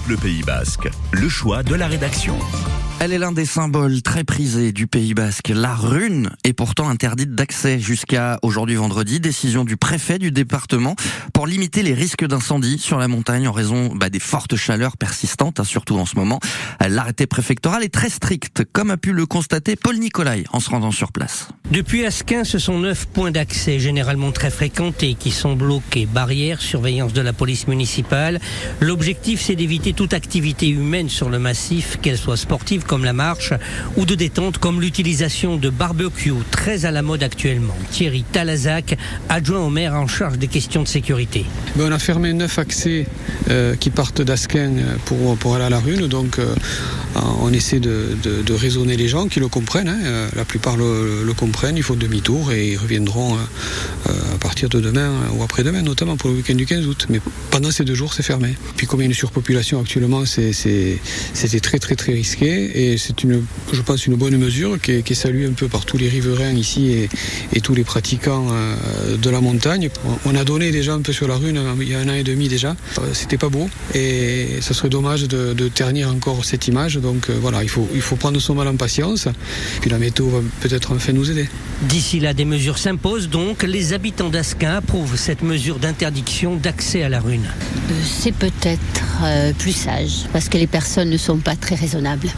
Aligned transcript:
France 0.00 0.06
Bleu 0.06 0.16
Pays 0.16 0.42
Basque, 0.42 0.88
le 1.12 1.28
choix 1.28 1.62
de 1.62 1.74
la 1.74 1.86
rédaction. 1.86 2.36
Elle 3.02 3.14
est 3.14 3.18
l'un 3.18 3.32
des 3.32 3.46
symboles 3.46 4.02
très 4.02 4.24
prisés 4.24 4.72
du 4.72 4.86
Pays 4.86 5.14
Basque. 5.14 5.48
La 5.48 5.74
rune 5.74 6.28
est 6.44 6.52
pourtant 6.52 6.90
interdite 6.90 7.34
d'accès 7.34 7.80
jusqu'à 7.80 8.38
aujourd'hui 8.42 8.76
vendredi. 8.76 9.20
Décision 9.20 9.64
du 9.64 9.78
préfet 9.78 10.18
du 10.18 10.30
département 10.30 10.96
pour 11.32 11.46
limiter 11.46 11.82
les 11.82 11.94
risques 11.94 12.26
d'incendie 12.26 12.76
sur 12.76 12.98
la 12.98 13.08
montagne 13.08 13.48
en 13.48 13.52
raison 13.52 13.94
bah, 13.94 14.10
des 14.10 14.20
fortes 14.20 14.54
chaleurs 14.56 14.98
persistantes, 14.98 15.60
hein, 15.60 15.64
surtout 15.64 15.96
en 15.96 16.04
ce 16.04 16.16
moment. 16.16 16.40
L'arrêté 16.86 17.26
préfectoral 17.26 17.82
est 17.82 17.92
très 17.92 18.10
strict, 18.10 18.64
comme 18.70 18.90
a 18.90 18.98
pu 18.98 19.12
le 19.12 19.24
constater 19.24 19.76
Paul 19.76 19.96
Nicolai 19.96 20.44
en 20.52 20.60
se 20.60 20.68
rendant 20.68 20.92
sur 20.92 21.10
place. 21.10 21.48
Depuis 21.70 22.04
Asquin, 22.04 22.44
ce 22.44 22.58
sont 22.58 22.78
neuf 22.80 23.06
points 23.06 23.30
d'accès 23.30 23.78
généralement 23.78 24.30
très 24.30 24.50
fréquentés 24.50 25.14
qui 25.14 25.30
sont 25.30 25.56
bloqués. 25.56 26.04
Barrières, 26.04 26.60
surveillance 26.60 27.14
de 27.14 27.22
la 27.22 27.32
police 27.32 27.66
municipale. 27.66 28.40
L'objectif, 28.80 29.40
c'est 29.40 29.56
d'éviter 29.56 29.89
toute 29.92 30.14
activité 30.14 30.68
humaine 30.68 31.08
sur 31.08 31.30
le 31.30 31.38
massif, 31.38 31.98
qu'elle 32.02 32.18
soit 32.18 32.36
sportive 32.36 32.84
comme 32.84 33.04
la 33.04 33.12
marche 33.12 33.52
ou 33.96 34.04
de 34.04 34.14
détente 34.14 34.58
comme 34.58 34.80
l'utilisation 34.80 35.56
de 35.56 35.70
barbecue, 35.70 36.32
très 36.50 36.84
à 36.84 36.90
la 36.90 37.02
mode 37.02 37.22
actuellement. 37.22 37.76
Thierry 37.90 38.24
Talazac, 38.30 38.96
adjoint 39.28 39.60
au 39.60 39.70
maire 39.70 39.94
en 39.94 40.06
charge 40.06 40.38
des 40.38 40.48
questions 40.48 40.82
de 40.82 40.88
sécurité. 40.88 41.44
Ben, 41.76 41.88
on 41.88 41.92
a 41.92 41.98
fermé 41.98 42.32
neuf 42.32 42.58
accès 42.58 43.06
euh, 43.48 43.76
qui 43.76 43.90
partent 43.90 44.22
d'Asquin 44.22 44.72
pour, 45.04 45.36
pour 45.36 45.54
aller 45.54 45.64
à 45.64 45.70
la 45.70 45.80
Rune, 45.80 46.06
donc 46.06 46.38
euh, 46.38 46.54
on 47.40 47.52
essaie 47.52 47.80
de, 47.80 48.16
raisonner 48.52 48.96
les 48.96 49.08
gens 49.08 49.28
qui 49.28 49.40
le 49.40 49.48
comprennent. 49.48 49.88
Hein. 49.88 49.98
Euh, 50.04 50.28
la 50.36 50.44
plupart 50.44 50.76
le, 50.76 51.32
comprennent, 51.36 51.76
ils 51.76 51.82
font 51.82 51.94
demi-tour 51.94 52.52
et 52.52 52.72
ils 52.72 52.76
reviendront 52.76 53.36
euh, 53.36 54.34
à 54.34 54.38
partir 54.38 54.68
de 54.68 54.80
demain 54.80 55.10
ou 55.34 55.42
après-demain, 55.42 55.82
notamment 55.82 56.16
pour 56.16 56.30
le 56.30 56.36
week-end 56.36 56.54
du 56.54 56.66
15 56.66 56.86
août. 56.86 57.06
Mais 57.08 57.20
pendant 57.50 57.70
ces 57.70 57.84
deux 57.84 57.94
jours, 57.94 58.12
c'est 58.12 58.22
fermé. 58.22 58.54
Puis 58.76 58.86
comme 58.86 59.00
il 59.00 59.04
y 59.04 59.06
a 59.06 59.08
une 59.08 59.14
surpopulation 59.14 59.79
actuellement, 59.80 60.24
c'était 60.24 61.60
très 61.60 61.78
très 61.78 61.96
très 61.96 62.12
risqué 62.12 62.92
et 62.92 62.98
c'est 62.98 63.22
une, 63.22 63.42
je 63.72 63.82
pense, 63.82 64.06
une 64.06 64.14
bonne 64.14 64.36
mesure 64.36 64.80
qui 64.80 64.92
est, 64.92 65.02
qui 65.02 65.12
est, 65.12 65.16
saluée 65.16 65.46
un 65.46 65.52
peu 65.52 65.68
par 65.68 65.84
tous 65.84 65.98
les 65.98 66.08
riverains 66.08 66.52
ici 66.52 66.92
et, 66.92 67.08
et 67.52 67.60
tous 67.60 67.74
les 67.74 67.84
pratiquants 67.84 68.48
euh, 68.50 69.16
de 69.16 69.30
la 69.30 69.40
montagne. 69.40 69.88
On 70.24 70.34
a 70.34 70.44
donné 70.44 70.70
déjà 70.70 70.94
un 70.94 71.00
peu 71.00 71.12
sur 71.12 71.28
la 71.28 71.36
rue 71.36 71.52
il 71.80 71.88
y 71.88 71.94
a 71.94 71.98
un 71.98 72.08
an 72.08 72.14
et 72.14 72.22
demi 72.22 72.48
déjà. 72.48 72.76
Euh, 72.98 73.02
c'était 73.12 73.38
pas 73.38 73.48
beau 73.48 73.68
et 73.94 74.58
ça 74.60 74.74
serait 74.74 74.88
dommage 74.88 75.22
de, 75.22 75.52
de 75.52 75.68
ternir 75.68 76.10
encore 76.10 76.44
cette 76.44 76.68
image. 76.68 76.96
Donc 76.96 77.28
euh, 77.28 77.38
voilà, 77.40 77.62
il 77.62 77.68
faut, 77.68 77.88
il 77.94 78.00
faut 78.00 78.16
prendre 78.16 78.40
son 78.40 78.54
mal 78.54 78.68
en 78.68 78.76
patience. 78.76 79.28
Puis 79.80 79.90
la 79.90 79.98
météo 79.98 80.28
va 80.28 80.40
peut-être 80.60 80.92
enfin 80.94 81.12
nous 81.12 81.30
aider. 81.30 81.48
D'ici 81.82 82.20
là, 82.20 82.34
des 82.34 82.44
mesures 82.44 82.78
s'imposent 82.78 83.28
donc. 83.28 83.62
Les 83.62 83.92
habitants 83.92 84.28
d'Asquin 84.28 84.76
approuvent 84.76 85.16
cette 85.16 85.42
mesure 85.42 85.78
d'interdiction 85.78 86.56
d'accès 86.56 87.02
à 87.02 87.08
la 87.08 87.20
rune. 87.20 87.48
C'est 88.04 88.34
peut-être 88.34 88.80
euh, 89.22 89.52
plus 89.70 89.78
sage 89.78 90.26
parce 90.32 90.48
que 90.48 90.58
les 90.58 90.66
personnes 90.66 91.10
ne 91.10 91.16
sont 91.16 91.38
pas 91.38 91.54
très 91.54 91.76
raisonnables 91.76 92.28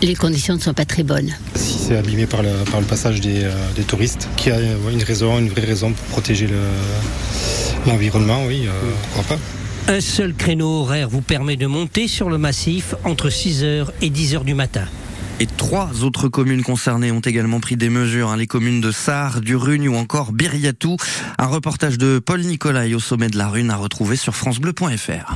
les 0.00 0.14
conditions 0.14 0.54
ne 0.54 0.60
sont 0.60 0.74
pas 0.74 0.84
très 0.84 1.02
bonnes. 1.02 1.32
Si 1.56 1.76
c'est 1.76 1.96
abîmé 1.96 2.26
par 2.26 2.44
le, 2.44 2.50
par 2.70 2.78
le 2.78 2.86
passage 2.86 3.20
des, 3.20 3.42
euh, 3.42 3.50
des, 3.74 3.82
touristes, 3.82 4.28
qui 4.36 4.48
a 4.48 4.56
une 4.60 5.02
raison, 5.02 5.40
une 5.40 5.48
vraie 5.48 5.64
raison 5.64 5.92
pour 5.92 6.06
protéger 6.06 6.48
l'environnement, 7.84 8.44
oui, 8.46 8.68
euh, 8.68 8.70
pourquoi 9.12 9.36
pas. 9.36 9.92
Un 9.92 10.00
seul 10.00 10.34
créneau 10.34 10.82
horaire 10.82 11.08
vous 11.08 11.20
permet 11.20 11.56
de 11.56 11.66
monter 11.66 12.06
sur 12.06 12.30
le 12.30 12.38
massif 12.38 12.94
entre 13.02 13.28
6h 13.28 13.86
et 14.00 14.10
10h 14.10 14.44
du 14.44 14.54
matin. 14.54 14.84
Et 15.40 15.46
trois 15.46 16.04
autres 16.04 16.28
communes 16.28 16.62
concernées 16.62 17.10
ont 17.10 17.18
également 17.18 17.58
pris 17.58 17.76
des 17.76 17.88
mesures. 17.88 18.30
Hein. 18.30 18.36
Les 18.36 18.46
communes 18.46 18.80
de 18.80 18.92
Sarre, 18.92 19.40
du 19.40 19.56
Rune 19.56 19.88
ou 19.88 19.96
encore 19.96 20.30
Biriatou. 20.30 20.96
Un 21.38 21.46
reportage 21.46 21.98
de 21.98 22.20
Paul 22.24 22.42
Nicolai 22.42 22.94
au 22.94 23.00
sommet 23.00 23.30
de 23.30 23.36
la 23.36 23.48
Rune 23.48 23.72
à 23.72 23.76
retrouver 23.76 24.14
sur 24.14 24.36
francebleu.fr. 24.36 25.34